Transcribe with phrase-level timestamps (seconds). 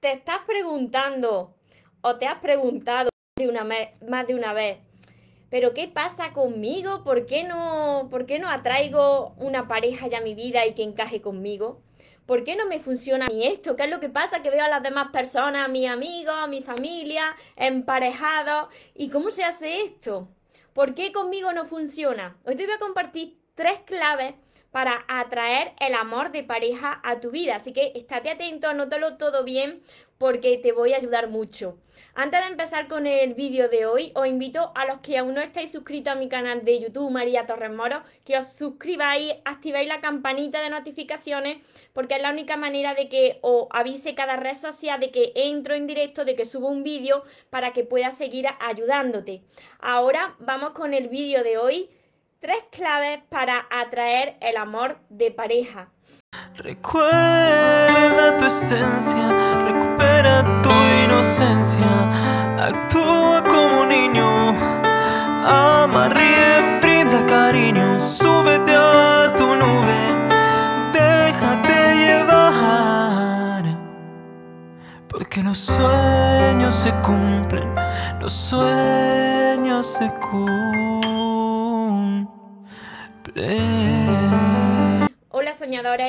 [0.00, 1.56] te estás preguntando
[2.02, 4.78] o te has preguntado de una más de una vez,
[5.50, 7.02] pero ¿qué pasa conmigo?
[7.04, 10.82] ¿Por qué no, por qué no atraigo una pareja ya a mi vida y que
[10.82, 11.80] encaje conmigo?
[12.26, 13.74] ¿Por qué no me funciona a mí esto?
[13.74, 14.42] ¿Qué es lo que pasa?
[14.42, 18.68] Que veo a las demás personas, a mis amigos, a mi familia, emparejados.
[18.94, 20.28] ¿Y cómo se hace esto?
[20.74, 22.36] ¿Por qué conmigo no funciona?
[22.44, 24.34] Hoy te voy a compartir tres claves
[24.78, 27.56] para atraer el amor de pareja a tu vida.
[27.56, 29.82] Así que estate atento, anótalo todo bien
[30.18, 31.78] porque te voy a ayudar mucho.
[32.14, 35.40] Antes de empezar con el vídeo de hoy, os invito a los que aún no
[35.40, 40.00] estáis suscritos a mi canal de YouTube, María Torres Moro, que os suscribáis, activéis la
[40.00, 41.58] campanita de notificaciones,
[41.92, 45.74] porque es la única manera de que os avise cada red social de que entro
[45.74, 49.42] en directo, de que subo un vídeo, para que pueda seguir ayudándote.
[49.80, 51.90] Ahora vamos con el vídeo de hoy
[52.40, 55.88] Tres claves para atraer el amor de pareja.
[56.54, 60.70] Recuerda tu esencia, recupera tu
[61.04, 61.82] inocencia,
[62.56, 64.50] actúa como niño,
[65.44, 69.98] ama, ríe, brinda cariño, súbete a tu nube,
[70.92, 73.64] déjate llevar,
[75.08, 77.68] porque los sueños se cumplen,
[78.20, 80.87] los sueños se cumplen.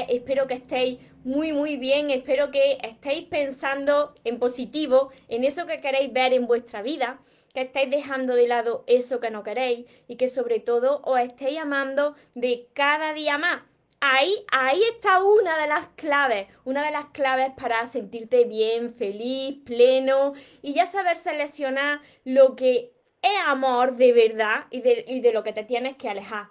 [0.10, 5.82] Espero que estéis muy muy bien, espero que estéis pensando en positivo, en eso que
[5.82, 7.20] queréis ver en vuestra vida,
[7.54, 11.60] que estéis dejando de lado eso que no queréis y que sobre todo os estéis
[11.60, 13.64] amando de cada día más.
[14.02, 19.58] Ahí, ahí está una de las claves, una de las claves para sentirte bien, feliz,
[19.66, 25.34] pleno y ya saber seleccionar lo que es amor de verdad y de, y de
[25.34, 26.48] lo que te tienes que alejar.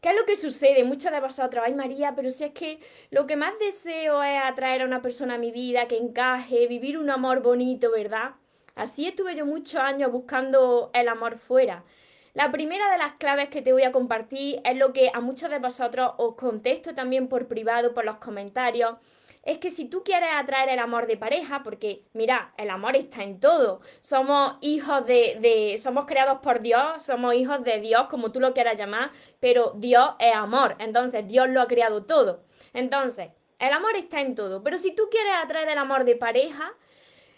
[0.00, 0.84] ¿Qué es lo que sucede?
[0.84, 2.78] Muchos de vosotros, ay María, pero si es que
[3.10, 6.98] lo que más deseo es atraer a una persona a mi vida, que encaje, vivir
[6.98, 8.36] un amor bonito, ¿verdad?
[8.76, 11.82] Así estuve yo muchos años buscando el amor fuera.
[12.32, 15.50] La primera de las claves que te voy a compartir es lo que a muchos
[15.50, 18.98] de vosotros os contesto también por privado, por los comentarios,
[19.48, 23.22] es que si tú quieres atraer el amor de pareja, porque mira, el amor está
[23.22, 28.40] en todo, somos hijos de, somos creados por Dios, somos hijos de Dios, como tú
[28.40, 29.10] lo quieras llamar,
[29.40, 32.44] pero Dios es amor, entonces Dios lo ha creado todo.
[32.74, 36.74] Entonces, el amor está en todo, pero si tú quieres atraer el amor de pareja,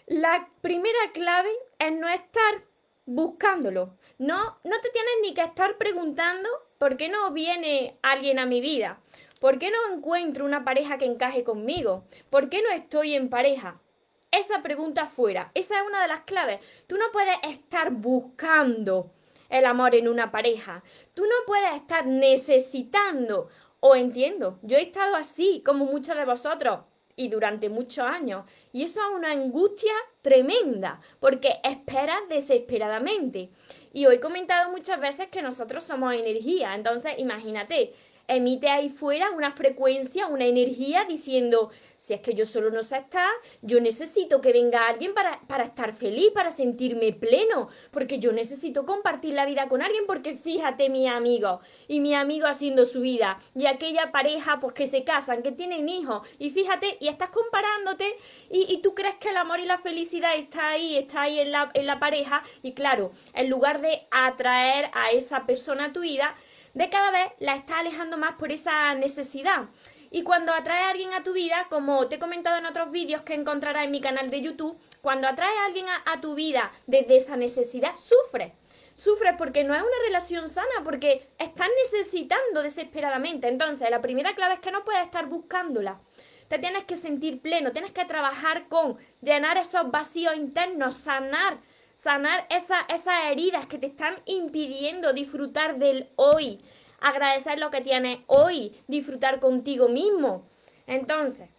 [0.05, 2.65] la primera clave es no estar
[3.05, 3.95] buscándolo.
[4.17, 8.59] No, no te tienes ni que estar preguntando por qué no viene alguien a mi
[8.59, 8.99] vida.
[9.41, 12.03] ¿Por qué no encuentro una pareja que encaje conmigo?
[12.29, 13.81] ¿Por qué no estoy en pareja?
[14.29, 16.59] Esa pregunta fuera, esa es una de las claves.
[16.85, 19.11] Tú no puedes estar buscando
[19.49, 20.83] el amor en una pareja.
[21.15, 23.49] Tú no puedes estar necesitando.
[23.79, 26.81] O entiendo, yo he estado así como muchos de vosotros
[27.15, 28.45] y durante muchos años.
[28.71, 33.49] Y eso es una angustia tremenda, porque esperas desesperadamente.
[33.91, 36.75] Y hoy he comentado muchas veces que nosotros somos energía.
[36.75, 37.95] Entonces, imagínate,
[38.35, 42.97] emite ahí fuera una frecuencia, una energía diciendo, si es que yo solo no sé
[42.97, 43.29] estar,
[43.61, 48.85] yo necesito que venga alguien para, para estar feliz, para sentirme pleno, porque yo necesito
[48.85, 53.39] compartir la vida con alguien, porque fíjate mi amigo, y mi amigo haciendo su vida,
[53.55, 58.15] y aquella pareja pues que se casan, que tienen hijos, y fíjate, y estás comparándote,
[58.49, 61.51] y, y tú crees que el amor y la felicidad está ahí, está ahí en
[61.51, 66.01] la, en la pareja, y claro, en lugar de atraer a esa persona a tu
[66.01, 66.35] vida,
[66.73, 69.69] de cada vez la está alejando más por esa necesidad.
[70.13, 73.21] Y cuando atrae a alguien a tu vida, como te he comentado en otros vídeos
[73.21, 77.15] que encontrarás en mi canal de YouTube, cuando atrae a alguien a, tu vida desde
[77.15, 78.51] esa necesidad, sufres.
[78.93, 83.47] Sufres porque no es una relación sana, porque estás necesitando desesperadamente.
[83.47, 86.01] Entonces, la primera clave es que no puedes estar buscándola.
[86.49, 91.59] Te tienes que sentir pleno, tienes que trabajar con llenar esos vacíos internos, sanar
[91.95, 96.59] sanar esa, esas heridas que te están impidiendo disfrutar del hoy,
[96.99, 100.47] agradecer lo que tienes hoy, disfrutar contigo mismo.
[100.87, 101.49] Entonces,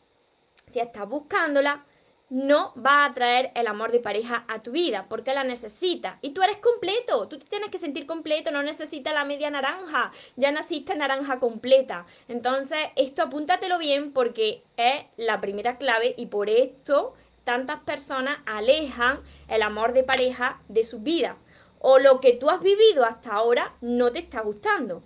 [0.70, 1.84] si estás buscándola,
[2.32, 6.16] no va a traer el amor de pareja a tu vida porque la necesitas.
[6.22, 10.12] Y tú eres completo, tú te tienes que sentir completo, no necesitas la media naranja,
[10.36, 12.06] ya naciste naranja completa.
[12.28, 17.12] Entonces, esto apúntatelo bien porque es la primera clave y por esto
[17.44, 21.36] tantas personas alejan el amor de pareja de su vida
[21.78, 25.02] o lo que tú has vivido hasta ahora no te está gustando.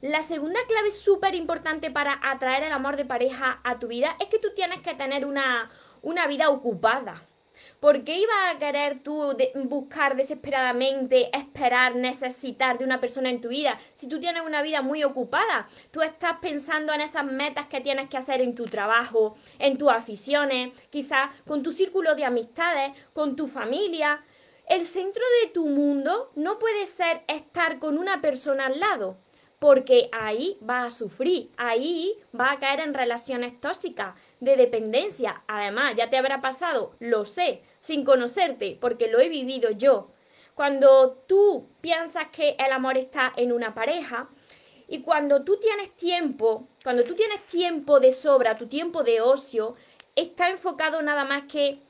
[0.00, 4.28] La segunda clave súper importante para atraer el amor de pareja a tu vida es
[4.28, 5.70] que tú tienes que tener una,
[6.02, 7.22] una vida ocupada.
[7.86, 13.50] ¿Por qué ibas a querer tú buscar desesperadamente, esperar, necesitar de una persona en tu
[13.50, 13.78] vida?
[13.94, 18.08] Si tú tienes una vida muy ocupada, tú estás pensando en esas metas que tienes
[18.08, 23.36] que hacer en tu trabajo, en tus aficiones, quizás con tu círculo de amistades, con
[23.36, 24.24] tu familia.
[24.68, 29.16] El centro de tu mundo no puede ser estar con una persona al lado
[29.58, 35.42] porque ahí va a sufrir, ahí va a caer en relaciones tóxicas, de dependencia.
[35.46, 40.10] Además, ya te habrá pasado, lo sé, sin conocerte, porque lo he vivido yo.
[40.54, 44.28] Cuando tú piensas que el amor está en una pareja
[44.88, 49.74] y cuando tú tienes tiempo, cuando tú tienes tiempo de sobra, tu tiempo de ocio,
[50.14, 51.80] está enfocado nada más que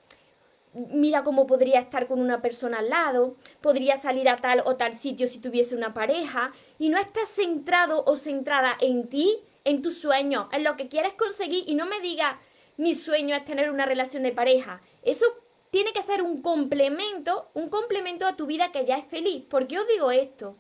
[0.76, 4.96] mira cómo podría estar con una persona al lado, podría salir a tal o tal
[4.96, 10.00] sitio si tuviese una pareja, y no estás centrado o centrada en ti, en tus
[10.00, 12.36] sueños, en lo que quieres conseguir, y no me digas,
[12.76, 14.80] mi sueño es tener una relación de pareja.
[15.02, 15.26] Eso
[15.70, 19.44] tiene que ser un complemento, un complemento a tu vida que ya es feliz.
[19.44, 20.56] ¿Por qué os digo esto?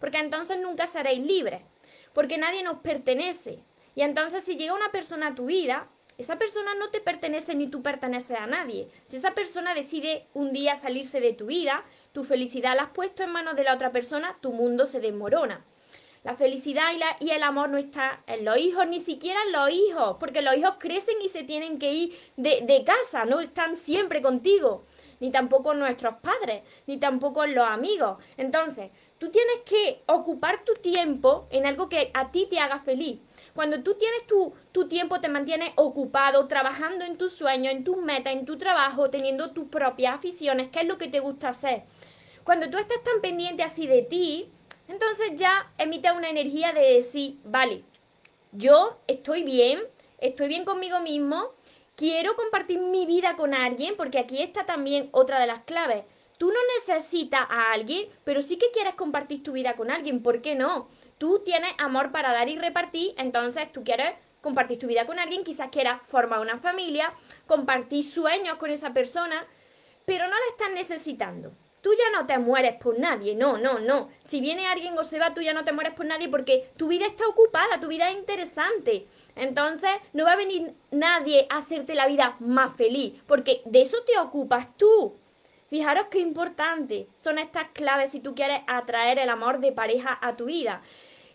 [0.00, 1.60] Porque entonces nunca seréis libres,
[2.14, 3.62] porque nadie nos pertenece.
[3.94, 7.66] Y entonces si llega una persona a tu vida, esa persona no te pertenece ni
[7.66, 8.88] tú perteneces a nadie.
[9.06, 13.22] Si esa persona decide un día salirse de tu vida, tu felicidad la has puesto
[13.22, 15.62] en manos de la otra persona, tu mundo se desmorona.
[16.26, 19.52] La felicidad y, la, y, el amor no está en los hijos, ni siquiera en
[19.52, 23.38] los hijos, porque los hijos crecen y se tienen que ir de, de casa, no
[23.38, 24.86] están siempre contigo,
[25.20, 28.18] ni tampoco nuestros padres, ni tampoco los amigos.
[28.38, 33.20] Entonces, tú tienes que ocupar tu tiempo en algo que a ti te haga feliz.
[33.54, 37.98] Cuando tú tienes tu, tu tiempo, te mantienes ocupado, trabajando en tus sueños, en tus
[37.98, 41.84] metas, en tu trabajo, teniendo tus propias aficiones, ¿qué es lo que te gusta hacer?
[42.42, 44.52] Cuando tú estás tan pendiente así de ti,
[44.88, 47.84] entonces ya emite una energía de decir, vale,
[48.52, 49.80] yo estoy bien,
[50.18, 51.52] estoy bien conmigo mismo,
[51.94, 56.04] quiero compartir mi vida con alguien, porque aquí está también otra de las claves.
[56.38, 60.42] Tú no necesitas a alguien, pero sí que quieres compartir tu vida con alguien, ¿por
[60.42, 60.88] qué no?
[61.18, 65.44] tú tienes amor para dar y repartir, entonces tú quieres compartir tu vida con alguien,
[65.44, 67.12] quizás quieras formar una familia,
[67.46, 69.46] compartir sueños con esa persona,
[70.04, 71.52] pero no la estás necesitando.
[71.86, 74.08] Tú ya no te mueres por nadie, no, no, no.
[74.24, 76.88] Si viene alguien o se va, tú ya no te mueres por nadie porque tu
[76.88, 79.06] vida está ocupada, tu vida es interesante.
[79.36, 83.98] Entonces, no va a venir nadie a hacerte la vida más feliz, porque de eso
[84.04, 85.14] te ocupas tú.
[85.70, 90.34] Fijaros qué importante son estas claves si tú quieres atraer el amor de pareja a
[90.34, 90.82] tu vida.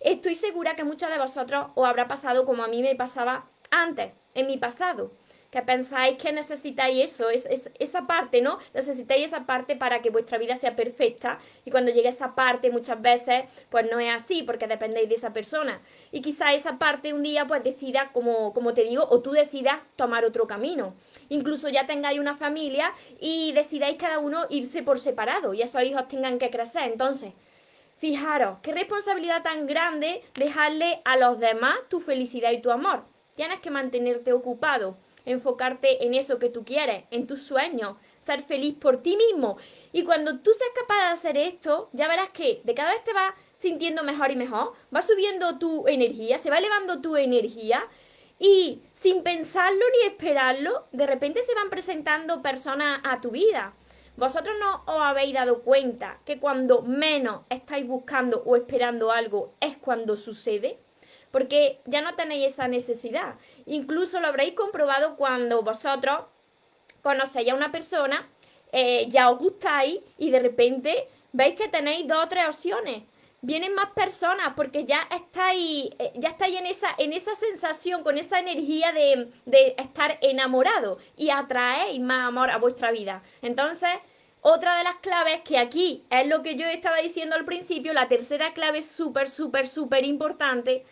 [0.01, 4.11] Estoy segura que muchos de vosotros os habrá pasado como a mí me pasaba antes,
[4.33, 5.13] en mi pasado,
[5.51, 8.57] que pensáis que necesitáis eso, es, esa parte, ¿no?
[8.73, 13.01] Necesitáis esa parte para que vuestra vida sea perfecta y cuando llegue esa parte muchas
[13.01, 15.81] veces pues no es así porque dependéis de esa persona
[16.11, 19.79] y quizá esa parte un día pues decida, como, como te digo, o tú decidas
[19.97, 20.95] tomar otro camino.
[21.27, 26.07] Incluso ya tengáis una familia y decidáis cada uno irse por separado y esos hijos
[26.07, 26.91] tengan que crecer.
[26.91, 27.33] Entonces,
[28.01, 33.03] Fijaros, qué responsabilidad tan grande dejarle a los demás tu felicidad y tu amor.
[33.35, 38.75] Tienes que mantenerte ocupado, enfocarte en eso que tú quieres, en tus sueños, ser feliz
[38.75, 39.57] por ti mismo.
[39.91, 43.13] Y cuando tú seas capaz de hacer esto, ya verás que de cada vez te
[43.13, 47.87] vas sintiendo mejor y mejor, va subiendo tu energía, se va elevando tu energía
[48.39, 53.75] y sin pensarlo ni esperarlo, de repente se van presentando personas a tu vida
[54.17, 59.77] ¿Vosotros no os habéis dado cuenta que cuando menos estáis buscando o esperando algo es
[59.77, 60.79] cuando sucede?
[61.31, 63.35] Porque ya no tenéis esa necesidad.
[63.65, 66.25] Incluso lo habréis comprobado cuando vosotros
[67.01, 68.29] conocéis a una persona,
[68.71, 73.03] eh, ya os gustáis y de repente veis que tenéis dos o tres opciones.
[73.43, 78.17] Vienen más personas porque ya estáis, eh, ya estáis en esa, en esa sensación, con
[78.19, 83.23] esa energía de, de estar enamorado y atraéis más amor a vuestra vida.
[83.41, 83.89] Entonces,
[84.41, 88.07] otra de las claves que aquí es lo que yo estaba diciendo al principio, la
[88.07, 90.85] tercera clave súper, súper, súper importante,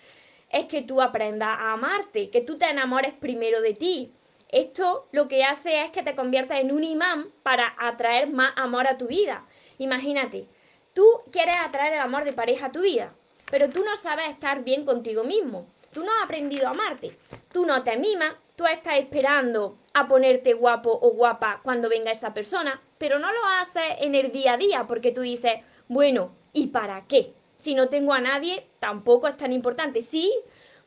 [0.49, 4.13] es que tú aprendas a amarte, que tú te enamores primero de ti.
[4.49, 8.87] Esto lo que hace es que te conviertas en un imán para atraer más amor
[8.87, 9.45] a tu vida.
[9.77, 10.47] Imagínate,
[10.93, 13.13] tú quieres atraer el amor de pareja a tu vida,
[13.51, 15.67] pero tú no sabes estar bien contigo mismo.
[15.91, 17.17] Tú no has aprendido a amarte.
[17.51, 22.33] Tú no te mimas, tú estás esperando a ponerte guapo o guapa cuando venga esa
[22.33, 26.67] persona, pero no lo haces en el día a día porque tú dices, bueno, ¿y
[26.67, 27.33] para qué?
[27.59, 30.01] Si no tengo a nadie, tampoco es tan importante.
[30.01, 30.33] Sí,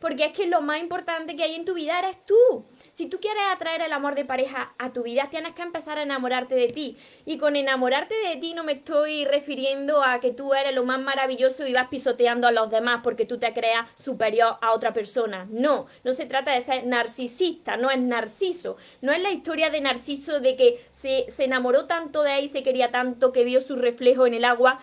[0.02, 2.64] porque es que lo más importante que hay en tu vida eres tú.
[2.92, 6.02] Si tú quieres atraer el amor de pareja a tu vida, tienes que empezar a
[6.02, 6.96] enamorarte de ti.
[7.24, 10.98] Y con enamorarte de ti no me estoy refiriendo a que tú eres lo más
[10.98, 15.46] maravilloso y vas pisoteando a los demás porque tú te creas superior a otra persona.
[15.50, 18.78] No, no se trata de ser narcisista, no es narciso.
[19.02, 22.48] No es la historia de Narciso de que se, se enamoró tanto de él y
[22.48, 24.80] se quería tanto que vio su reflejo en el agua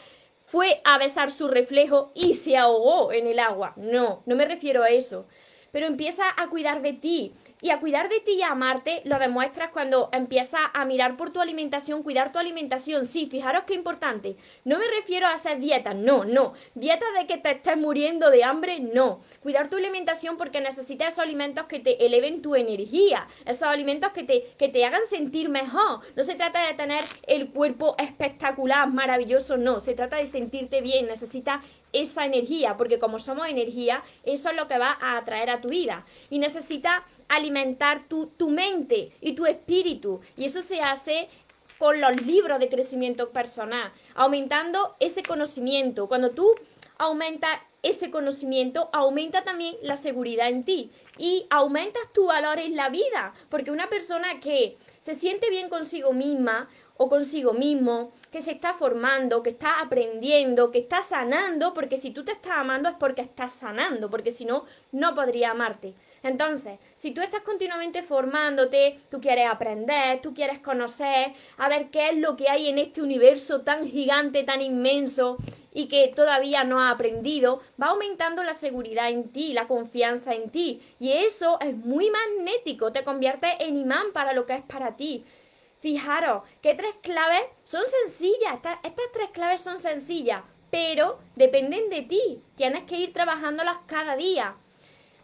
[0.50, 3.74] fue a besar su reflejo y se ahogó en el agua.
[3.76, 5.28] No, no me refiero a eso.
[5.72, 9.20] Pero empieza a cuidar de ti, y a cuidar de ti y a amarte lo
[9.20, 13.06] demuestras cuando empiezas a mirar por tu alimentación, cuidar tu alimentación.
[13.06, 14.38] Sí, fijaros qué importante.
[14.64, 16.54] No me refiero a hacer dietas, no, no.
[16.76, 19.20] Dietas de que te estés muriendo de hambre, no.
[19.42, 24.24] Cuidar tu alimentación porque necesitas esos alimentos que te eleven tu energía, esos alimentos que
[24.24, 26.02] te, que te hagan sentir mejor.
[26.16, 29.80] No se trata de tener el cuerpo espectacular, maravilloso, no.
[29.80, 34.68] Se trata de sentirte bien, necesitas esa energía, porque como somos energía, eso es lo
[34.68, 36.06] que va a atraer a tu vida.
[36.30, 40.22] Y necesita alimentar tu, tu mente y tu espíritu.
[40.38, 41.30] Y eso se hace
[41.78, 46.08] con los libros de crecimiento personal, aumentando ese conocimiento.
[46.08, 46.54] Cuando tú
[46.98, 52.90] aumentas ese conocimiento, aumenta también la seguridad en ti y aumentas tu valor en la
[52.90, 56.70] vida, porque una persona que se siente bien consigo misma,
[57.02, 62.12] o consigo mismo, que se está formando, que está aprendiendo, que está sanando, porque si
[62.12, 65.94] tú te estás amando es porque estás sanando, porque si no, no podría amarte.
[66.24, 72.10] Entonces, si tú estás continuamente formándote, tú quieres aprender, tú quieres conocer, a ver qué
[72.10, 75.38] es lo que hay en este universo tan gigante, tan inmenso
[75.74, 80.50] y que todavía no has aprendido, va aumentando la seguridad en ti, la confianza en
[80.50, 80.82] ti.
[81.00, 85.24] Y eso es muy magnético, te convierte en imán para lo que es para ti.
[85.80, 92.42] Fijaros que tres claves son sencillas, estas, tres claves son sencillas, pero dependen de ti.
[92.56, 94.56] Tienes que ir trabajándolas cada día.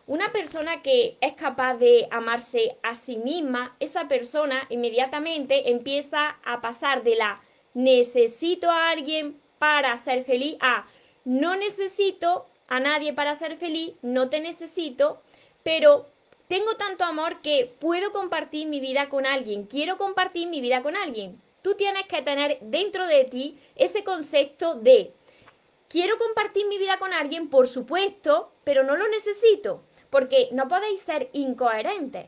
[0.07, 6.61] Una persona que es capaz de amarse a sí misma, esa persona inmediatamente empieza a
[6.61, 7.41] pasar de la
[7.73, 10.85] necesito a alguien para ser feliz a
[11.25, 15.21] no necesito a nadie para ser feliz, no te necesito,
[15.63, 16.07] pero
[16.47, 20.95] tengo tanto amor que puedo compartir mi vida con alguien, quiero compartir mi vida con
[20.95, 21.41] alguien.
[21.61, 25.13] Tú tienes que tener dentro de ti ese concepto de
[25.89, 31.01] quiero compartir mi vida con alguien, por supuesto, pero no lo necesito, porque no podéis
[31.01, 32.27] ser incoherentes.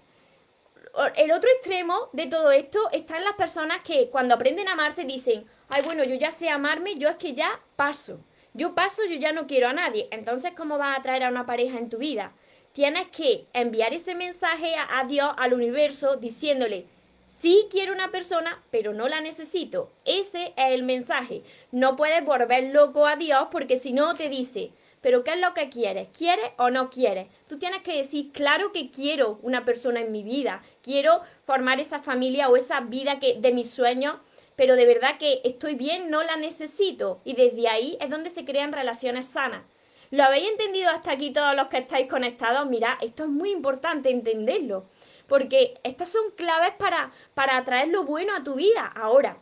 [1.15, 5.03] El otro extremo de todo esto está en las personas que cuando aprenden a amarse
[5.03, 8.19] dicen, ay bueno, yo ya sé amarme, yo es que ya paso.
[8.53, 10.07] Yo paso, yo ya no quiero a nadie.
[10.09, 12.33] Entonces, ¿cómo vas a atraer a una pareja en tu vida?
[12.77, 16.85] Tienes que enviar ese mensaje a, Dios, al universo, diciéndole,
[17.25, 19.91] sí quiero una persona, pero no la necesito.
[20.05, 21.41] Ese es el mensaje.
[21.71, 24.69] No puedes volver loco a Dios porque si no te dice,
[25.01, 26.09] pero ¿qué es lo que quieres?
[26.15, 27.25] ¿Quieres o no quieres?
[27.47, 32.03] Tú tienes que decir, claro que quiero una persona en mi vida, quiero formar esa
[32.03, 34.17] familia o esa vida que, de mis sueños,
[34.55, 37.21] pero de verdad que estoy bien, no la necesito.
[37.25, 39.63] Y desde ahí es donde se crean relaciones sanas.
[40.09, 42.65] ¿Lo habéis entendido hasta aquí todos los que estáis conectados?
[42.67, 44.85] Mira, esto es muy importante entenderlo,
[45.27, 48.91] porque estas son claves para, para atraer lo bueno a tu vida.
[48.95, 49.37] Ahora,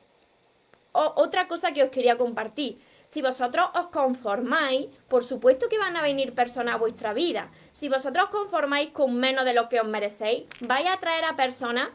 [0.91, 2.79] otra cosa que os quería compartir.
[3.05, 7.51] Si vosotros os conformáis, por supuesto que van a venir personas a vuestra vida.
[7.71, 11.35] Si vosotros os conformáis con menos de lo que os merecéis, vais a atraer a
[11.35, 11.89] personas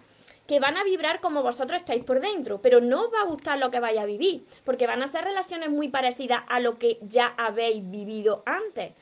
[0.51, 3.57] que van a vibrar como vosotros estáis por dentro, pero no os va a gustar
[3.61, 6.99] lo que vaya a vivir, porque van a ser relaciones muy parecidas a lo que
[7.03, 8.95] ya habéis vivido antes.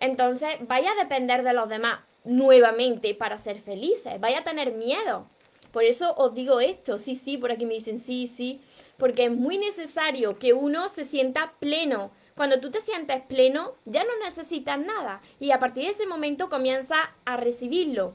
[0.00, 5.26] Entonces, vaya a depender de los demás nuevamente para ser felices, vaya a tener miedo.
[5.70, 8.62] Por eso os digo esto, sí, sí, por aquí me dicen sí, sí,
[8.96, 12.10] porque es muy necesario que uno se sienta pleno.
[12.38, 16.48] Cuando tú te sientes pleno, ya no necesitas nada y a partir de ese momento
[16.48, 18.14] comienza a recibirlo.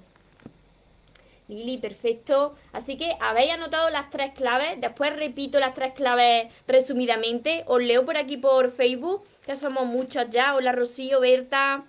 [1.48, 2.56] Lili, perfecto.
[2.74, 4.80] Así que habéis anotado las tres claves.
[4.82, 7.64] Después repito las tres claves resumidamente.
[7.68, 10.56] Os leo por aquí por Facebook, que somos muchos ya.
[10.56, 11.86] Hola Rocío, Berta.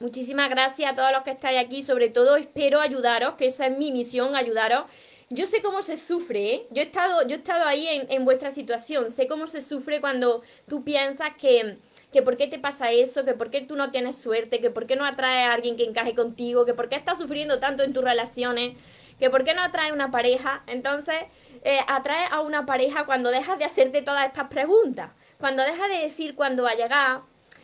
[0.00, 1.82] Muchísimas gracias a todos los que estáis aquí.
[1.82, 4.84] Sobre todo espero ayudaros, que esa es mi misión, ayudaros.
[5.28, 6.66] Yo sé cómo se sufre, ¿eh?
[6.70, 9.10] Yo he estado, yo he estado ahí en, en vuestra situación.
[9.10, 11.78] Sé cómo se sufre cuando tú piensas que
[12.12, 14.86] que por qué te pasa eso, que por qué tú no tienes suerte, que por
[14.86, 17.92] qué no atrae a alguien que encaje contigo, que por qué estás sufriendo tanto en
[17.94, 18.76] tus relaciones,
[19.18, 20.62] que por qué no atrae una pareja.
[20.66, 21.16] Entonces,
[21.64, 25.98] eh, atrae a una pareja cuando dejas de hacerte todas estas preguntas, cuando dejas de
[25.98, 27.22] decir cuándo va a llegar,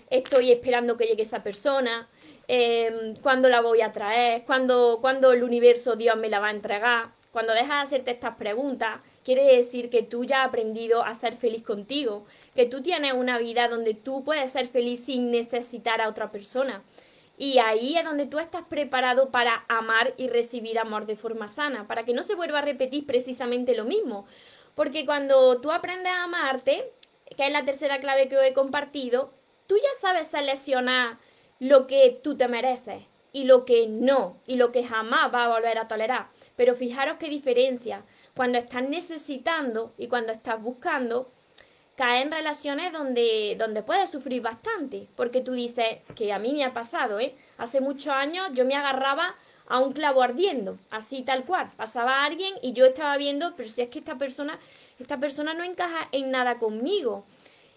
[0.08, 2.08] estoy esperando que llegue esa persona,
[2.48, 6.52] eh, cuándo la voy a traer, cuándo, cuándo el universo Dios me la va a
[6.52, 7.10] entregar.
[7.32, 11.36] Cuando dejas de hacerte estas preguntas, quiere decir que tú ya has aprendido a ser
[11.36, 16.08] feliz contigo, que tú tienes una vida donde tú puedes ser feliz sin necesitar a
[16.08, 16.82] otra persona.
[17.36, 21.86] Y ahí es donde tú estás preparado para amar y recibir amor de forma sana,
[21.86, 24.24] para que no se vuelva a repetir precisamente lo mismo.
[24.74, 26.90] Porque cuando tú aprendes a amarte,
[27.36, 29.34] que es la tercera clave que os he compartido,
[29.66, 31.18] tú ya sabes seleccionar
[31.58, 33.02] lo que tú te mereces
[33.34, 36.28] y lo que no, y lo que jamás va a volver a tolerar.
[36.56, 38.06] Pero fijaros qué diferencia
[38.38, 41.28] cuando estás necesitando y cuando estás buscando
[41.96, 46.62] caer en relaciones donde, donde puedes sufrir bastante, porque tú dices, que a mí me
[46.62, 47.34] ha pasado, ¿eh?
[47.56, 49.34] Hace muchos años yo me agarraba
[49.66, 51.72] a un clavo ardiendo, así tal cual.
[51.76, 54.60] Pasaba alguien y yo estaba viendo, pero si es que esta persona,
[55.00, 57.24] esta persona no encaja en nada conmigo.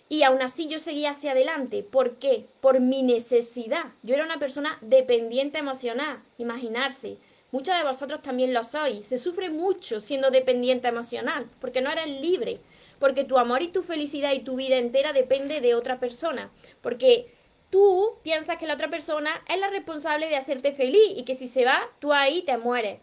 [0.10, 1.82] Y aún así yo seguía hacia adelante.
[1.82, 2.46] ¿Por qué?
[2.60, 3.94] Por mi necesidad.
[4.04, 7.18] Yo era una persona dependiente emocional, imaginarse.
[7.52, 9.06] Muchos de vosotros también lo sois.
[9.06, 12.60] Se sufre mucho siendo dependiente emocional, porque no eres libre
[13.02, 17.34] porque tu amor y tu felicidad y tu vida entera depende de otra persona, porque
[17.72, 21.48] tú piensas que la otra persona es la responsable de hacerte feliz y que si
[21.48, 23.00] se va, tú ahí te mueres.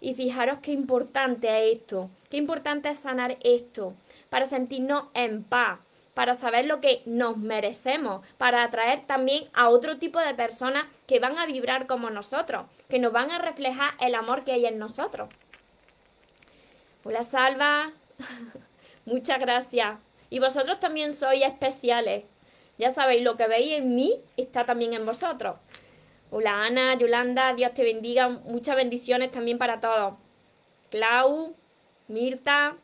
[0.00, 3.94] Y fijaros qué importante es esto, qué importante es sanar esto,
[4.30, 5.78] para sentirnos en paz,
[6.16, 11.20] para saber lo que nos merecemos, para atraer también a otro tipo de personas que
[11.20, 14.78] van a vibrar como nosotros, que nos van a reflejar el amor que hay en
[14.78, 15.28] nosotros.
[17.04, 17.92] Hola Salva.
[19.04, 19.98] Muchas gracias.
[20.30, 22.24] Y vosotros también sois especiales.
[22.78, 25.56] Ya sabéis, lo que veis en mí está también en vosotros.
[26.30, 28.30] Hola Ana, Yolanda, Dios te bendiga.
[28.30, 30.14] Muchas bendiciones también para todos.
[30.88, 31.54] Clau,
[32.08, 32.78] Mirta.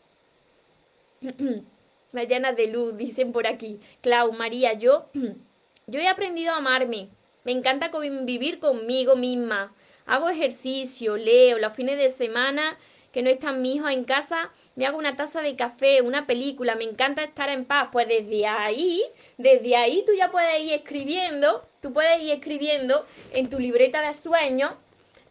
[2.12, 3.81] Me de luz, dicen por aquí.
[4.00, 5.09] Clau, María, yo,
[5.87, 7.09] yo he aprendido a amarme.
[7.45, 7.90] Me encanta
[8.25, 9.75] vivir conmigo misma.
[10.07, 12.78] Hago ejercicio, leo los fines de semana
[13.12, 16.75] que no están mis hijos en casa, me hago una taza de café, una película,
[16.75, 17.90] me encanta estar en paz.
[17.92, 19.02] Pues desde ahí,
[19.37, 24.14] desde ahí tú ya puedes ir escribiendo, tú puedes ir escribiendo en tu libreta de
[24.14, 24.73] sueños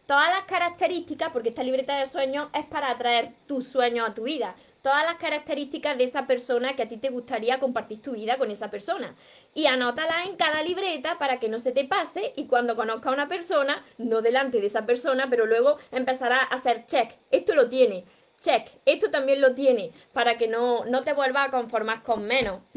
[0.06, 4.24] todas las características, porque esta libreta de sueños es para atraer tus sueños a tu
[4.24, 8.36] vida todas las características de esa persona que a ti te gustaría compartir tu vida
[8.36, 9.14] con esa persona.
[9.54, 13.12] Y anótalas en cada libreta para que no se te pase y cuando conozca a
[13.12, 17.12] una persona, no delante de esa persona, pero luego empezará a hacer check.
[17.30, 18.04] Esto lo tiene.
[18.40, 18.68] Check.
[18.84, 19.92] Esto también lo tiene.
[20.12, 22.60] Para que no, no te vuelvas a conformar con menos.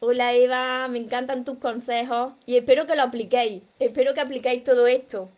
[0.00, 3.62] Hola Eva, me encantan tus consejos y espero que lo apliquéis.
[3.78, 5.30] Espero que apliquéis todo esto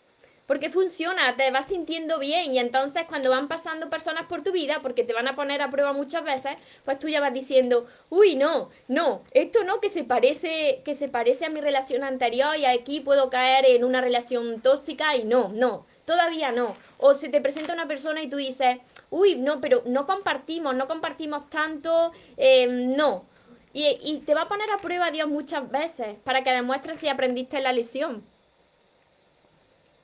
[0.49, 4.79] porque funciona, te vas sintiendo bien y entonces cuando van pasando personas por tu vida,
[4.81, 6.53] porque te van a poner a prueba muchas veces,
[6.87, 11.09] pues tú ya vas diciendo, uy, no, no, esto no que se parece, que se
[11.09, 15.51] parece a mi relación anterior y aquí puedo caer en una relación tóxica y no,
[15.51, 16.75] no, todavía no.
[16.96, 18.79] O se te presenta una persona y tú dices,
[19.11, 23.27] uy, no, pero no compartimos, no compartimos tanto, em, no.
[23.75, 27.09] Y, y te va a poner a prueba Dios muchas veces para que demuestres si
[27.09, 28.25] aprendiste la lección.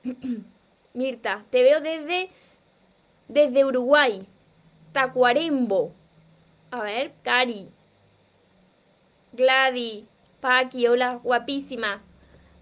[0.93, 2.29] Mirta, te veo desde,
[3.27, 4.27] desde Uruguay.
[4.93, 5.93] Tacuarembo.
[6.71, 7.69] A ver, Cari.
[9.33, 10.05] Gladys.
[10.39, 12.03] Paqui, hola, guapísima.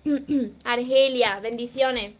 [0.64, 2.14] Argelia, bendiciones.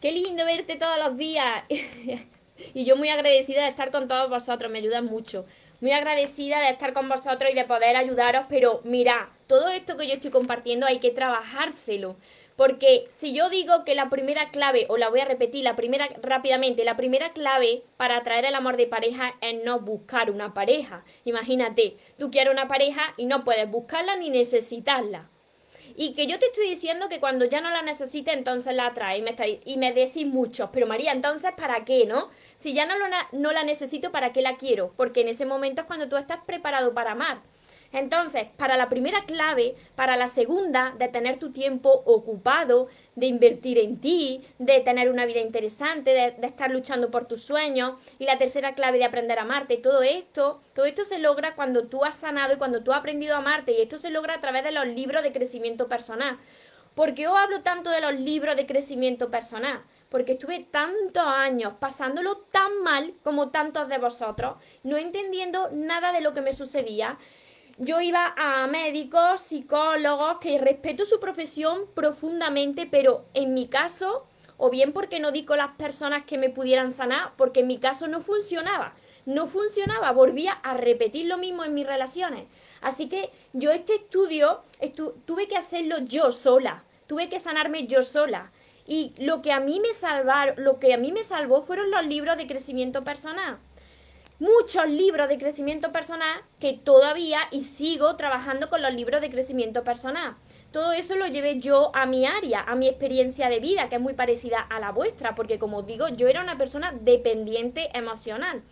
[0.00, 1.64] Qué lindo verte todos los días.
[2.74, 5.44] y yo muy agradecida de estar con todos vosotros, me ayudan mucho.
[5.80, 10.06] Muy agradecida de estar con vosotros y de poder ayudaros, pero mira, todo esto que
[10.06, 12.16] yo estoy compartiendo hay que trabajárselo.
[12.56, 16.08] Porque si yo digo que la primera clave, o la voy a repetir, la primera
[16.22, 21.04] rápidamente, la primera clave para atraer el amor de pareja es no buscar una pareja.
[21.24, 25.28] Imagínate, tú quieres una pareja y no puedes buscarla ni necesitarla.
[25.96, 29.18] Y que yo te estoy diciendo que cuando ya no la necesites, entonces la atrae.
[29.64, 32.30] Y me, decís muchos, pero María, entonces ¿para qué, no?
[32.56, 32.94] Si ya no,
[33.32, 34.94] no la necesito, ¿para qué la quiero?
[34.96, 37.42] Porque en ese momento es cuando tú estás preparado para amar.
[37.92, 43.78] Entonces, para la primera clave, para la segunda, de tener tu tiempo ocupado, de invertir
[43.78, 48.38] en ti, de tener una vida interesante, de, estar luchando por tus sueños, y la
[48.38, 52.16] tercera clave de aprender a amarte, todo esto, todo esto se logra cuando tú has
[52.16, 54.72] sanado y cuando tú has aprendido a amarte, y esto se logra a través de
[54.72, 56.38] los libros de crecimiento personal.
[56.94, 59.82] ¿Por qué os hablo tanto de los libros de crecimiento personal?
[60.10, 66.20] Porque estuve tantos años pasándolo tan mal como tantos de vosotros, no entendiendo nada de
[66.20, 67.18] lo que me sucedía,
[67.78, 74.70] yo iba a médicos, psicólogos, que respeto su profesión profundamente, pero en mi caso, o
[74.70, 78.08] bien porque no di con las personas que me pudieran sanar, porque en mi caso
[78.08, 78.94] no funcionaba.
[79.24, 82.46] No funcionaba, volvía a repetir lo mismo en mis relaciones.
[82.80, 84.62] Así que yo este estudio
[85.24, 88.50] tuve que hacerlo yo sola, tuve que sanarme yo sola.
[88.84, 92.04] Y lo que a mí me salvar, lo que a mí me salvó fueron los
[92.04, 93.58] libros de crecimiento personal
[94.42, 99.84] muchos libros de crecimiento personal que todavía y sigo trabajando con los libros de crecimiento
[99.84, 100.34] personal.
[100.72, 104.00] todo eso lo llevé yo a mi área, a mi experiencia de vida, que es
[104.00, 108.62] muy parecida a la vuestra, porque como os digo, yo era una persona dependiente emocional.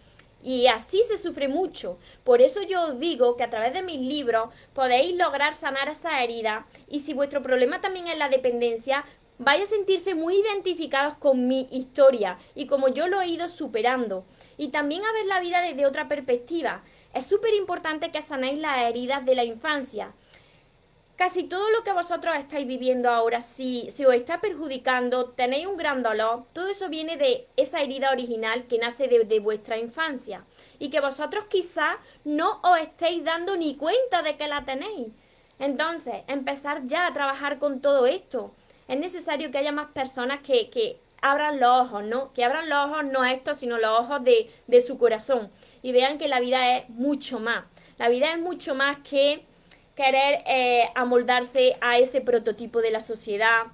[0.43, 1.99] Y así se sufre mucho.
[2.25, 6.23] Por eso yo os digo que a través de mis libros podéis lograr sanar esa
[6.23, 6.67] herida.
[6.89, 9.05] Y si vuestro problema también es la dependencia,
[9.41, 14.27] vais a sentirse muy identificados con mi historia y como yo lo he ido superando.
[14.59, 16.83] Y también a ver la vida desde otra perspectiva.
[17.15, 20.13] Es súper importante que sanéis las heridas de la infancia.
[21.17, 25.77] Casi todo lo que vosotros estáis viviendo ahora, si, si os está perjudicando, tenéis un
[25.77, 30.45] gran dolor, todo eso viene de esa herida original que nace de, vuestra infancia
[30.79, 35.09] y que vosotros quizás no os estéis dando ni cuenta de que la tenéis.
[35.59, 38.55] Entonces, empezar ya a trabajar con todo esto.
[38.91, 42.33] Es necesario que haya más personas que, que abran los ojos, ¿no?
[42.33, 45.49] Que abran los ojos no esto, sino los ojos de, de su corazón
[45.81, 47.65] y vean que la vida es mucho más.
[47.99, 49.45] La vida es mucho más que
[49.95, 53.67] querer eh, amoldarse a ese prototipo de la sociedad,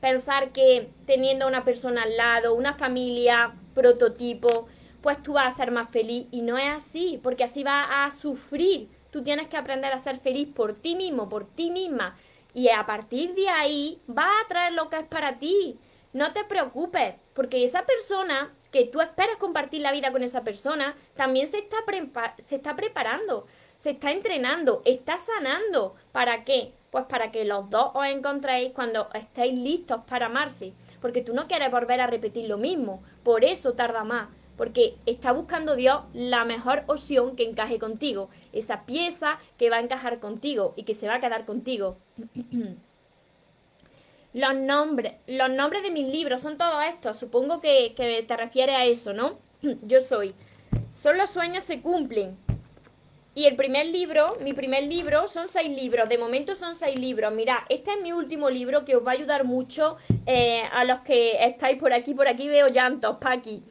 [0.00, 4.66] pensar que teniendo a una persona al lado, una familia prototipo,
[5.02, 8.10] pues tú vas a ser más feliz y no es así, porque así vas a
[8.10, 8.88] sufrir.
[9.12, 12.16] Tú tienes que aprender a ser feliz por ti mismo, por ti misma.
[12.54, 15.78] Y a partir de ahí vas a traer lo que es para ti.
[16.12, 20.96] No te preocupes, porque esa persona que tú esperas compartir la vida con esa persona,
[21.14, 21.78] también se está,
[22.46, 23.46] se está preparando
[23.84, 25.94] se está entrenando, está sanando.
[26.10, 26.72] ¿Para qué?
[26.90, 30.72] Pues para que los dos os encontréis cuando estéis listos para amarse.
[31.02, 33.02] Porque tú no quieres volver a repetir lo mismo.
[33.22, 34.30] Por eso tarda más.
[34.56, 38.30] Porque está buscando Dios la mejor opción que encaje contigo.
[38.52, 41.96] Esa pieza que va a encajar contigo y que se va a quedar contigo.
[44.32, 47.16] los, nombres, los nombres de mis libros son todos estos.
[47.16, 49.38] Supongo que, te refieres a eso, ¿no?
[49.82, 50.34] Yo soy.
[50.94, 52.36] Son los sueños se cumplen.
[53.36, 56.08] Y el primer libro, mi primer libro, son seis libros.
[56.08, 57.32] De momento son seis libros.
[57.32, 61.00] Mira, este es mi último libro que os va a ayudar mucho eh, a los
[61.00, 62.14] que estáis por aquí.
[62.14, 63.64] Por aquí veo llantos, Paqui.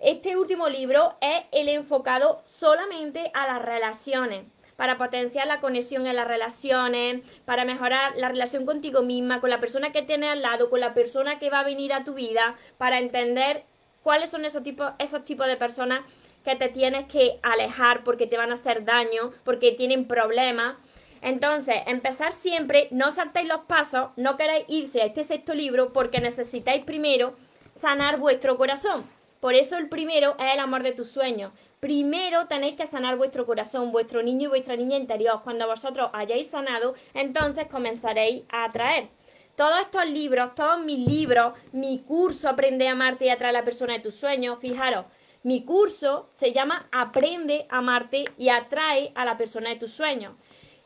[0.00, 6.16] Este último libro es el enfocado solamente a las relaciones para potenciar la conexión en
[6.16, 10.70] las relaciones, para mejorar la relación contigo misma, con la persona que tienes al lado,
[10.70, 13.64] con la persona que va a venir a tu vida, para entender
[14.02, 16.00] cuáles son esos tipos, esos tipos de personas
[16.46, 20.76] que te tienes que alejar porque te van a hacer daño, porque tienen problemas.
[21.20, 26.22] Entonces, empezar siempre, no saltéis los pasos, no queráis irse a este sexto libro porque
[26.22, 27.36] necesitáis primero
[27.78, 29.19] sanar vuestro corazón.
[29.40, 31.52] Por eso el primero es el amor de tus sueños.
[31.80, 35.40] Primero tenéis que sanar vuestro corazón, vuestro niño y vuestra niña interior.
[35.42, 39.08] Cuando vosotros hayáis sanado, entonces comenzaréis a atraer.
[39.56, 43.64] Todos estos libros, todos mis libros, mi curso Aprende a amarte y atraer a la
[43.64, 45.06] persona de tus sueños, fijaros,
[45.42, 50.34] mi curso se llama Aprende a amarte y atrae a la persona de tus sueños.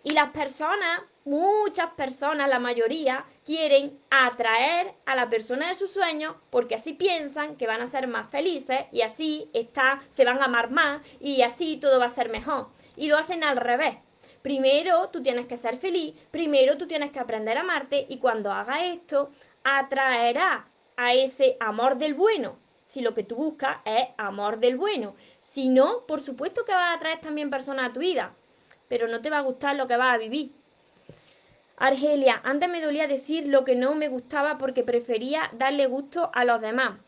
[0.05, 6.35] Y las personas, muchas personas, la mayoría, quieren atraer a la persona de sus sueños
[6.51, 10.47] porque así piensan que van a ser más felices y así está, se van a
[10.47, 12.69] amar más y así todo va a ser mejor.
[12.97, 13.97] Y lo hacen al revés.
[14.43, 18.53] Primero tú tienes que ser feliz, primero tú tienes que aprender a amarte y cuando
[18.53, 19.31] haga esto
[19.63, 25.15] atraerá a ese amor del bueno, si lo que tú buscas es amor del bueno.
[25.41, 28.35] Si no, por supuesto que vas a atraer también personas a tu vida,
[28.89, 30.53] pero no te va a gustar lo que vas a vivir.
[31.77, 36.45] Argelia, antes me dolía decir lo que no me gustaba porque prefería darle gusto a
[36.45, 37.01] los demás.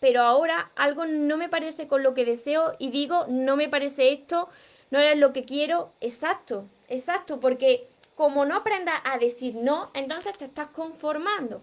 [0.00, 4.12] Pero ahora algo no me parece con lo que deseo y digo, no me parece
[4.12, 4.48] esto,
[4.90, 5.92] no es lo que quiero.
[6.00, 11.62] Exacto, exacto, porque como no aprendas a decir no, entonces te estás conformando.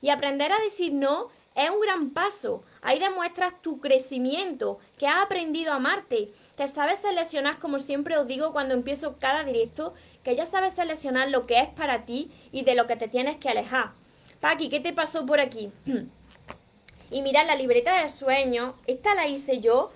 [0.00, 2.62] Y aprender a decir no es un gran paso.
[2.82, 8.26] Ahí demuestras tu crecimiento, que has aprendido a amarte, que sabes seleccionar, como siempre os
[8.26, 12.62] digo cuando empiezo cada directo, que ya sabes seleccionar lo que es para ti y
[12.64, 13.92] de lo que te tienes que alejar.
[14.40, 15.70] Paqui, ¿qué te pasó por aquí?
[17.10, 19.90] y mira, la libreta de sueños, esta la hice yo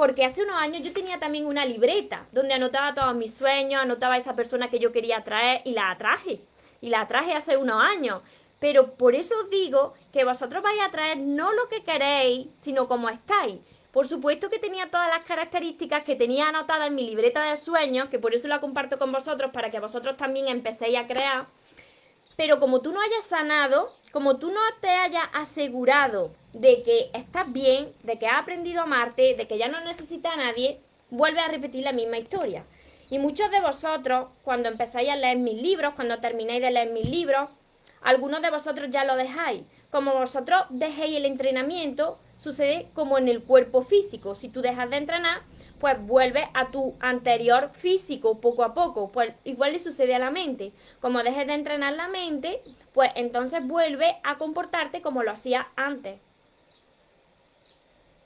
[0.00, 4.14] porque hace unos años yo tenía también una libreta donde anotaba todos mis sueños, anotaba
[4.14, 6.40] a esa persona que yo quería atraer y la atraje.
[6.80, 8.22] Y la atraje hace unos años.
[8.60, 12.86] Pero por eso os digo que vosotros vais a traer no lo que queréis, sino
[12.86, 13.58] como estáis.
[13.90, 18.08] Por supuesto que tenía todas las características que tenía anotadas en mi libreta de sueños,
[18.08, 21.48] que por eso la comparto con vosotros, para que vosotros también empecéis a crear.
[22.36, 27.52] Pero como tú no hayas sanado, como tú no te hayas asegurado de que estás
[27.52, 31.40] bien, de que has aprendido a amarte, de que ya no necesitas a nadie, vuelve
[31.40, 32.64] a repetir la misma historia.
[33.10, 37.10] Y muchos de vosotros, cuando empezáis a leer mis libros, cuando termináis de leer mis
[37.10, 37.50] libros,
[38.00, 39.64] algunos de vosotros ya lo dejáis.
[39.90, 44.34] Como vosotros dejéis el entrenamiento, sucede como en el cuerpo físico.
[44.34, 45.42] Si tú dejas de entrenar,
[45.78, 49.12] pues vuelve a tu anterior físico poco a poco.
[49.12, 50.72] Pues igual le sucede a la mente.
[51.00, 56.20] Como dejes de entrenar la mente, pues entonces vuelve a comportarte como lo hacía antes.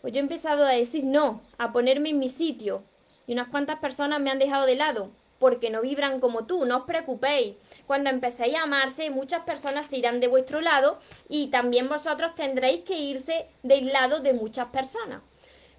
[0.00, 2.84] Pues yo he empezado a decir no, a ponerme en mi sitio.
[3.26, 6.78] Y unas cuantas personas me han dejado de lado porque no vibran como tú, no
[6.78, 7.56] os preocupéis.
[7.86, 12.82] Cuando empecéis a amarse, muchas personas se irán de vuestro lado y también vosotros tendréis
[12.84, 15.22] que irse del lado de muchas personas.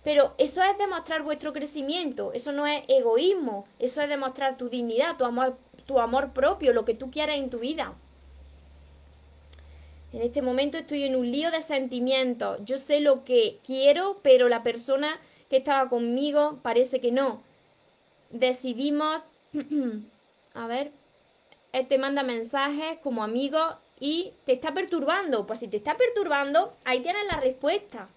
[0.04, 5.18] Pero eso es demostrar vuestro crecimiento, eso no es egoísmo, eso es demostrar tu dignidad,
[5.18, 7.96] tu amor, tu amor propio, lo que tú quieres en tu vida.
[10.16, 12.60] En este momento estoy en un lío de sentimientos.
[12.64, 17.44] Yo sé lo que quiero, pero la persona que estaba conmigo parece que no.
[18.30, 19.24] Decidimos,
[20.54, 20.92] a ver,
[21.72, 23.60] él te manda mensajes como amigo
[24.00, 25.46] y te está perturbando.
[25.46, 28.10] Pues si te está perturbando, ahí tienes la respuesta.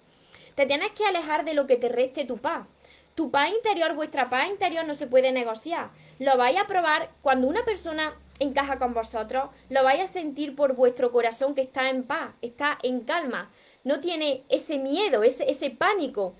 [0.54, 2.66] Te tienes que alejar de lo que te reste tu paz.
[3.14, 5.90] Tu paz interior, vuestra paz interior no se puede negociar.
[6.18, 10.74] Lo vais a probar cuando una persona encaja con vosotros, lo vais a sentir por
[10.74, 13.50] vuestro corazón que está en paz, está en calma.
[13.84, 16.34] No tiene ese miedo, ese, ese pánico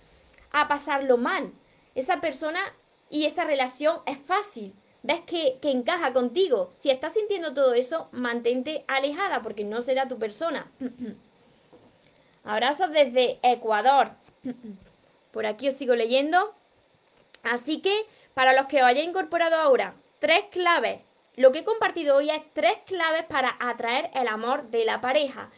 [0.53, 1.53] a pasarlo mal.
[1.95, 2.61] Esa persona
[3.11, 4.75] y esa relación es fácil.
[5.03, 6.73] Ves que, que encaja contigo.
[6.79, 10.71] Si estás sintiendo todo eso, mantente alejada porque no será tu persona.
[12.45, 14.13] Abrazos desde Ecuador.
[15.33, 16.55] Por aquí os sigo leyendo.
[17.43, 21.01] Así que, para los que os hayáis incorporado ahora, tres claves.
[21.37, 25.51] Lo que he compartido hoy es tres claves para atraer el amor de la pareja.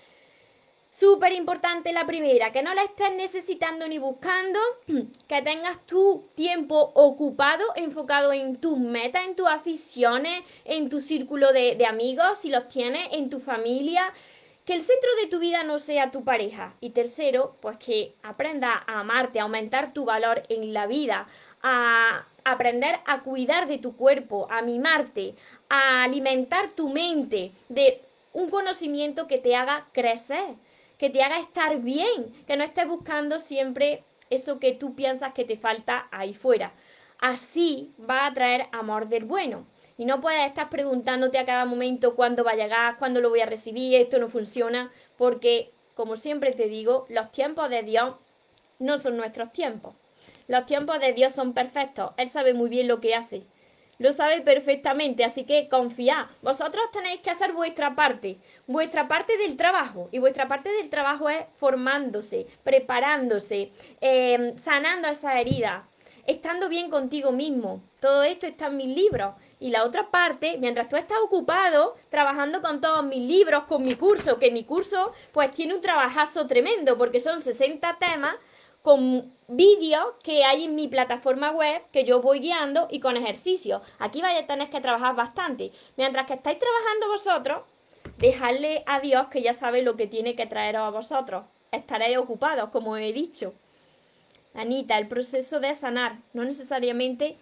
[0.90, 4.59] Súper importante la primera, que no la estés necesitando ni buscando,
[5.29, 11.53] que tengas tu tiempo ocupado, enfocado en tus metas, en tus aficiones, en tu círculo
[11.53, 14.12] de, de amigos, si los tienes, en tu familia,
[14.64, 16.74] que el centro de tu vida no sea tu pareja.
[16.81, 21.29] Y tercero, pues que aprenda a amarte, a aumentar tu valor en la vida,
[21.62, 25.35] a aprender a cuidar de tu cuerpo, a mimarte,
[25.68, 30.57] a alimentar tu mente de un conocimiento que te haga crecer,
[30.99, 35.45] que te haga estar bien, que no estés buscando siempre eso que tú piensas que
[35.45, 36.73] te falta ahí fuera.
[37.19, 39.66] Así va a traer amor del bueno.
[39.99, 43.40] Y no puedes estar preguntándote a cada momento cuándo va a llegar, cuándo lo voy
[43.40, 48.14] a recibir, esto no funciona, porque, como siempre te digo, los tiempos de Dios
[48.79, 49.95] no son nuestros tiempos.
[50.49, 52.12] Los tiempos de Dios son perfectos.
[52.16, 53.45] Él sabe muy bien lo que hace.
[54.01, 56.25] Lo sabe perfectamente, así que confiad.
[56.41, 60.09] Vosotros tenéis que hacer vuestra parte, vuestra parte del trabajo.
[60.11, 65.87] Y vuestra parte del trabajo es formándose, preparándose, eh, sanando esa herida,
[66.27, 67.83] estando bien contigo mismo.
[68.01, 69.35] Todo esto está en mis libros.
[69.59, 73.97] Y la otra parte, mientras tú estás ocupado trabajando con todos mis libros, con mi
[73.97, 78.37] curso, que mi curso pues tiene un trabajazo tremendo porque son 60 temas
[78.83, 83.83] con vídeos que hay en mi plataforma web que yo voy guiando y con ejercicios.
[83.99, 85.73] Aquí vais a tener que trabajar bastante.
[85.97, 87.62] Mientras que estáis trabajando vosotros,
[88.19, 91.45] dejadle a Dios que ya sabe lo que tiene que traeros a vosotros.
[91.73, 93.55] Estaréis ocupados, como he dicho.
[94.55, 97.38] Anita, el proceso de sanar no necesariamente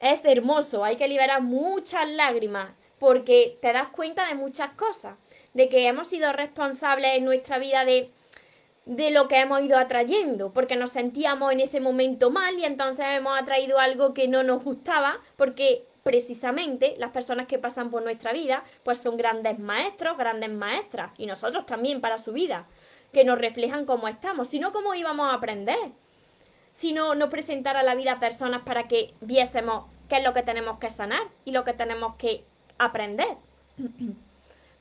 [0.00, 5.16] es hermoso, hay que liberar muchas lágrimas porque te das cuenta de muchas cosas,
[5.52, 8.10] de que hemos sido responsables en nuestra vida de,
[8.86, 13.04] de lo que hemos ido atrayendo, porque nos sentíamos en ese momento mal y entonces
[13.08, 18.32] hemos atraído algo que no nos gustaba, porque precisamente las personas que pasan por nuestra
[18.32, 22.66] vida, pues son grandes maestros, grandes maestras, y nosotros también para su vida,
[23.12, 25.92] que nos reflejan cómo estamos, si no, cómo íbamos a aprender,
[26.74, 30.42] si no nos presentara la vida a personas para que viésemos qué es lo que
[30.42, 32.44] tenemos que sanar y lo que tenemos que
[32.78, 33.36] aprender.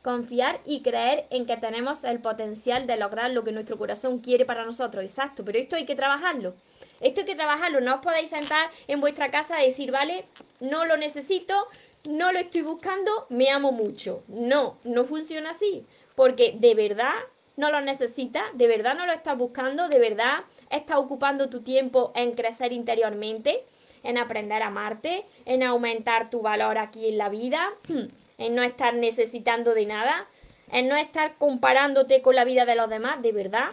[0.04, 4.44] Confiar y creer en que tenemos el potencial de lograr lo que nuestro corazón quiere
[4.44, 5.04] para nosotros.
[5.04, 6.56] Exacto, pero esto hay que trabajarlo.
[7.00, 7.80] Esto hay que trabajarlo.
[7.80, 10.26] No os podéis sentar en vuestra casa y decir, vale,
[10.60, 11.68] no lo necesito,
[12.04, 14.24] no lo estoy buscando, me amo mucho.
[14.28, 15.86] No, no funciona así.
[16.16, 17.16] Porque de verdad
[17.56, 22.12] no lo necesitas, de verdad no lo estás buscando, de verdad estás ocupando tu tiempo
[22.16, 23.64] en crecer interiormente
[24.04, 27.74] en aprender a amarte, en aumentar tu valor aquí en la vida,
[28.38, 30.28] en no estar necesitando de nada,
[30.70, 33.72] en no estar comparándote con la vida de los demás, de verdad,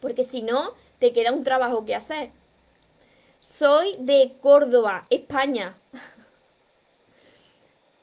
[0.00, 2.30] porque si no, te queda un trabajo que hacer.
[3.40, 5.76] Soy de Córdoba, España.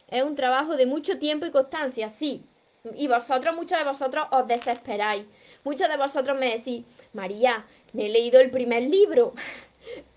[0.10, 2.46] Es un trabajo de mucho tiempo y constancia, sí.
[2.96, 5.26] Y vosotros, muchos de vosotros os desesperáis.
[5.66, 9.34] Muchos de vosotros me decís, María, me he leído el primer libro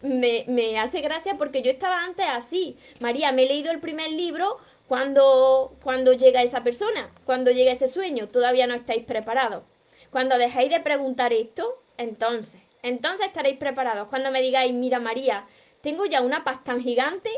[0.03, 2.77] me, me hace gracia porque yo estaba antes así.
[3.01, 7.89] María, me he leído el primer libro cuando, cuando llega esa persona, cuando llega ese
[7.89, 8.29] sueño.
[8.29, 9.63] Todavía no estáis preparados.
[10.11, 14.09] Cuando dejéis de preguntar esto, entonces, entonces estaréis preparados.
[14.09, 15.47] Cuando me digáis, mira María,
[15.81, 17.31] tengo ya una paz tan gigante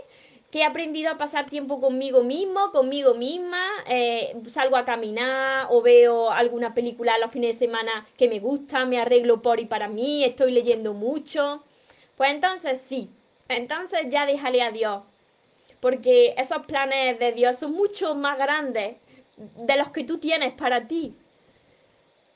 [0.51, 5.81] que he aprendido a pasar tiempo conmigo mismo, conmigo misma, eh, salgo a caminar o
[5.81, 9.89] veo alguna película los fines de semana que me gusta, me arreglo por y para
[9.89, 11.65] mí, estoy leyendo mucho.
[12.17, 13.11] Pues entonces sí,
[13.49, 15.03] entonces ya déjale a Dios,
[15.81, 18.97] porque esos planes de Dios son mucho más grandes
[19.37, 21.15] de los que tú tienes para ti.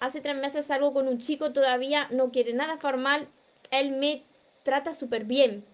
[0.00, 3.28] Hace tres meses salgo con un chico, todavía no quiere nada formal,
[3.70, 4.24] él me
[4.62, 5.64] trata súper bien,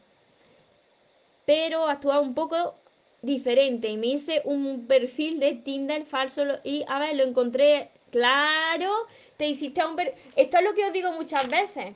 [1.45, 2.75] pero actúa un poco
[3.23, 8.91] diferente y me hice un perfil de Tinder falso y a ver, lo encontré claro,
[9.37, 9.99] te hiciste un
[10.37, 11.95] Esto es lo que os digo muchas veces.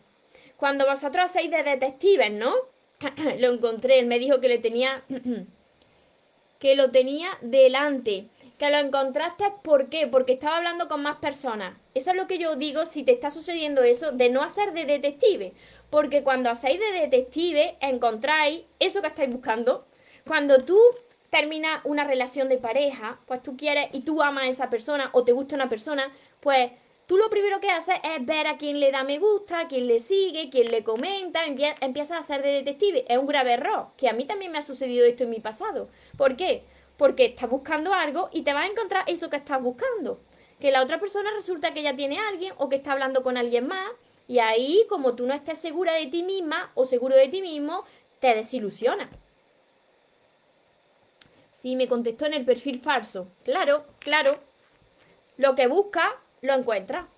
[0.57, 2.55] Cuando vosotros hacéis de detectives, ¿no?
[3.39, 5.05] lo encontré, él me dijo que le tenía
[6.59, 8.27] que lo tenía delante.
[8.59, 10.07] Que lo encontraste, ¿por qué?
[10.07, 11.77] Porque estaba hablando con más personas.
[11.95, 14.87] Eso es lo que yo digo si te está sucediendo eso de no hacer de
[14.87, 15.53] detective.
[15.91, 19.87] Porque cuando hacéis de detective, encontráis eso que estáis buscando.
[20.27, 20.81] Cuando tú
[21.29, 25.23] terminas una relación de pareja, pues tú quieres y tú amas a esa persona o
[25.23, 26.71] te gusta una persona, pues
[27.07, 29.87] tú lo primero que haces es ver a quién le da me gusta, a quién
[29.87, 33.05] le sigue, quién le comenta, empiezas a hacer de detective.
[33.09, 35.89] Es un grave error, que a mí también me ha sucedido esto en mi pasado.
[36.17, 36.65] ¿Por qué?
[36.97, 40.21] Porque estás buscando algo y te vas a encontrar eso que estás buscando.
[40.61, 43.37] Que la otra persona resulta que ya tiene a alguien o que está hablando con
[43.37, 43.91] alguien más
[44.29, 47.85] y ahí, como tú no estés segura de ti misma o seguro de ti mismo,
[48.19, 49.09] te desilusiona.
[51.53, 53.29] Sí, me contestó en el perfil falso.
[53.45, 54.41] Claro, claro.
[55.37, 57.09] Lo que busca, lo encuentra.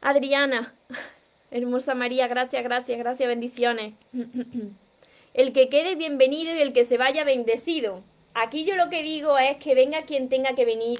[0.00, 0.74] Adriana,
[1.50, 3.94] hermosa María, gracias, gracias, gracias, bendiciones.
[5.34, 8.02] El que quede bienvenido y el que se vaya bendecido.
[8.34, 10.98] Aquí yo lo que digo es que venga quien tenga que venir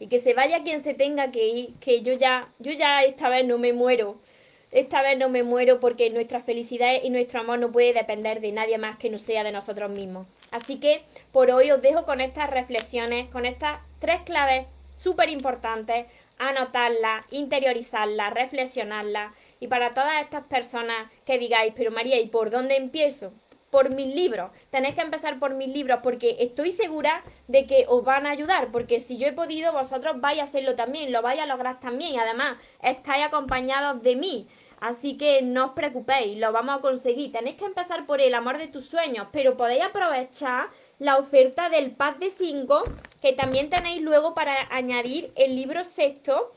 [0.00, 3.28] y que se vaya quien se tenga que ir, que yo ya, yo ya esta
[3.28, 4.16] vez no me muero.
[4.72, 8.50] Esta vez no me muero porque nuestra felicidad y nuestro amor no puede depender de
[8.50, 10.26] nadie más que no sea de nosotros mismos.
[10.50, 14.66] Así que por hoy os dejo con estas reflexiones, con estas tres claves
[14.96, 16.06] súper importantes,
[16.38, 19.32] anotarlas, interiorizarlas, reflexionarlas.
[19.60, 23.32] Y para todas estas personas que digáis, pero María, ¿y por dónde empiezo?
[23.74, 24.52] por mis libros.
[24.70, 28.70] Tenéis que empezar por mis libros porque estoy segura de que os van a ayudar.
[28.70, 32.20] Porque si yo he podido, vosotros vais a hacerlo también, lo vais a lograr también.
[32.20, 34.46] Además, estáis acompañados de mí.
[34.78, 37.32] Así que no os preocupéis, lo vamos a conseguir.
[37.32, 40.68] Tenéis que empezar por el amor de tus sueños, pero podéis aprovechar
[40.98, 42.84] la oferta del pack de 5
[43.24, 46.52] que también tenéis luego para añadir el libro sexto.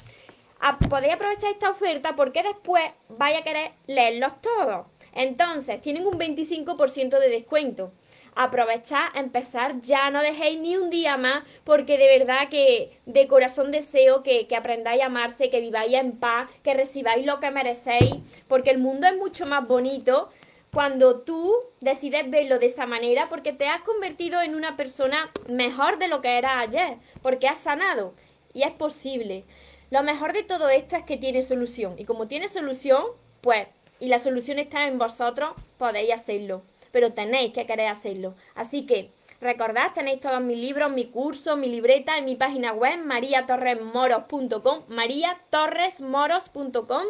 [0.89, 4.85] podéis aprovechar esta oferta porque después vais a querer leerlos todos.
[5.13, 7.93] Entonces, tienen un 25% de descuento.
[8.35, 13.71] Aprovechad, empezar ya, no dejéis ni un día más, porque de verdad que de corazón
[13.71, 18.15] deseo que, que aprendáis a amarse, que viváis en paz, que recibáis lo que merecéis,
[18.49, 20.27] porque el mundo es mucho más bonito
[20.71, 25.97] cuando tú decides verlo de esa manera, porque te has convertido en una persona mejor
[25.97, 28.13] de lo que era ayer, porque has sanado
[28.53, 29.45] y es posible.
[29.89, 33.03] Lo mejor de todo esto es que tiene solución y como tiene solución,
[33.41, 33.67] pues
[33.99, 38.35] y la solución está en vosotros, podéis hacerlo, pero tenéis que querer hacerlo.
[38.53, 39.09] Así que
[39.41, 47.03] recordad, tenéis todos mis libros, mi curso, mi libreta en mi página web mariatorresmoros.com, mariatorresmoros.com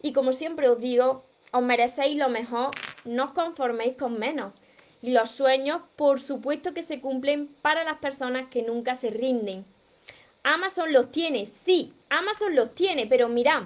[0.00, 2.70] y como siempre os digo, os merecéis lo mejor,
[3.04, 4.52] no os conforméis con menos.
[5.02, 9.64] Y los sueños, por supuesto que se cumplen para las personas que nunca se rinden.
[10.42, 13.64] Amazon los tiene, sí, Amazon los tiene, pero mirad,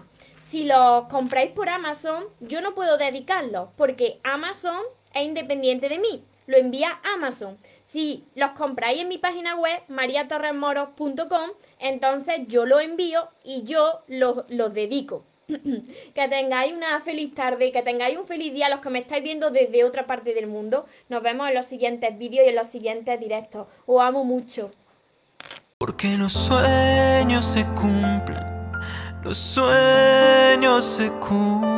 [0.51, 4.81] si los compráis por Amazon, yo no puedo dedicarlos porque Amazon
[5.15, 6.25] es independiente de mí.
[6.47, 7.59] Lo envía Amazon.
[7.85, 14.49] Si los compráis en mi página web, mariatorresmoros.com, entonces yo lo envío y yo los,
[14.75, 15.25] dedico.
[16.15, 19.51] que tengáis una feliz tarde, que tengáis un feliz día los que me estáis viendo
[19.51, 20.87] desde otra parte del mundo.
[21.09, 23.67] Nos vemos en los siguientes vídeos y en los siguientes directos.
[23.87, 24.71] Os amo mucho.
[25.79, 28.51] Porque los sueños se cumplen
[29.23, 31.71] los sueños se cumplen.